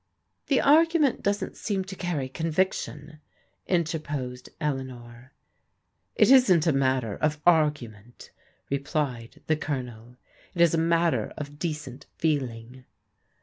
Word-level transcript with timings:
"The 0.47 0.59
argument 0.61 1.21
doesn't 1.21 1.55
seem 1.57 1.83
to 1.85 1.95
carry 1.95 2.27
conviction/' 2.27 3.19
in 3.67 3.83
terposed 3.83 4.49
Eleanor." 4.59 5.31
It 6.15 6.31
isn't 6.31 6.65
a 6.65 6.71
matter 6.73 7.17
of 7.17 7.39
argument," 7.45 8.31
replied 8.71 9.43
the 9.45 9.55
ColoneL" 9.55 10.17
It 10.55 10.61
is 10.61 10.73
a 10.73 10.79
matter 10.79 11.31
of 11.37 11.59
decent 11.59 12.07
feeling." 12.17 12.83